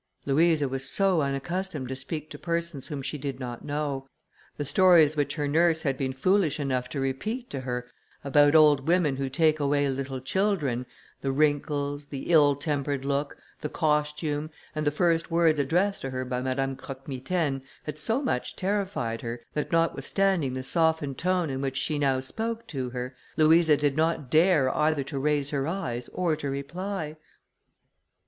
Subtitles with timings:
[0.25, 4.07] Louisa was so unaccustomed to speak to persons whom she did not know;
[4.57, 7.85] the stories which her nurse had been foolish enough to repeat to her
[8.23, 10.87] about old women who take away little children;
[11.21, 16.25] the wrinkles, the ill tempered look, the costume, and the first words addressed to her
[16.25, 21.61] by Madame Croque Mitaine, had so much terrified her, that notwithstanding the softened tone in
[21.61, 26.07] which she now spoke to her, Louisa did not dare either to raise her eyes,
[26.11, 27.17] or to reply.